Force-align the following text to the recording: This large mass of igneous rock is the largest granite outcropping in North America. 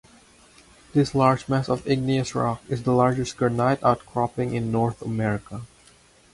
This 0.93 1.13
large 1.13 1.47
mass 1.47 1.69
of 1.69 1.87
igneous 1.87 2.33
rock 2.33 2.63
is 2.67 2.81
the 2.81 2.91
largest 2.91 3.37
granite 3.37 3.83
outcropping 3.83 4.51
in 4.55 4.71
North 4.71 5.03
America. 5.03 5.61